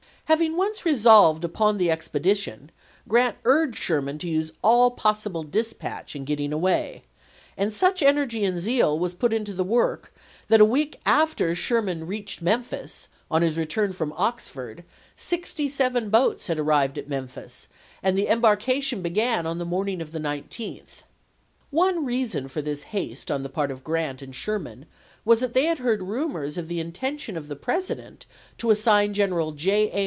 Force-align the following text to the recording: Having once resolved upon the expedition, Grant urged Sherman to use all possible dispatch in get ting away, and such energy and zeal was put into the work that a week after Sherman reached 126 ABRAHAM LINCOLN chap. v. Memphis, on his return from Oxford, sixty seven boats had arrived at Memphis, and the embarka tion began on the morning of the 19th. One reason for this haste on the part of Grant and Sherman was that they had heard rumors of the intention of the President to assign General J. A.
Having 0.25 0.55
once 0.55 0.85
resolved 0.85 1.43
upon 1.43 1.77
the 1.77 1.91
expedition, 1.91 2.71
Grant 3.05 3.35
urged 3.43 3.77
Sherman 3.77 4.17
to 4.19 4.29
use 4.29 4.53
all 4.63 4.89
possible 4.91 5.43
dispatch 5.43 6.15
in 6.15 6.23
get 6.23 6.37
ting 6.37 6.53
away, 6.53 7.03
and 7.57 7.73
such 7.73 8.01
energy 8.01 8.45
and 8.45 8.61
zeal 8.61 8.97
was 8.97 9.13
put 9.13 9.33
into 9.33 9.53
the 9.53 9.65
work 9.65 10.13
that 10.47 10.61
a 10.61 10.65
week 10.65 11.01
after 11.05 11.53
Sherman 11.53 12.07
reached 12.07 12.41
126 12.41 13.09
ABRAHAM 13.09 13.09
LINCOLN 13.09 13.09
chap. 13.09 13.09
v. 13.11 13.13
Memphis, 13.29 13.29
on 13.29 13.41
his 13.41 13.57
return 13.57 13.91
from 13.91 14.13
Oxford, 14.15 14.83
sixty 15.17 15.67
seven 15.67 16.09
boats 16.09 16.47
had 16.47 16.57
arrived 16.57 16.97
at 16.97 17.09
Memphis, 17.09 17.67
and 18.01 18.17
the 18.17 18.27
embarka 18.27 18.81
tion 18.81 19.01
began 19.01 19.45
on 19.45 19.57
the 19.59 19.65
morning 19.65 20.01
of 20.01 20.13
the 20.13 20.19
19th. 20.19 21.03
One 21.71 22.05
reason 22.05 22.47
for 22.47 22.61
this 22.61 22.83
haste 22.95 23.29
on 23.29 23.43
the 23.43 23.49
part 23.49 23.69
of 23.69 23.83
Grant 23.83 24.21
and 24.21 24.33
Sherman 24.33 24.85
was 25.25 25.41
that 25.41 25.53
they 25.53 25.65
had 25.65 25.79
heard 25.79 26.01
rumors 26.03 26.57
of 26.57 26.69
the 26.69 26.79
intention 26.79 27.35
of 27.35 27.49
the 27.49 27.55
President 27.57 28.25
to 28.59 28.71
assign 28.71 29.13
General 29.13 29.51
J. 29.51 29.91
A. 29.91 29.99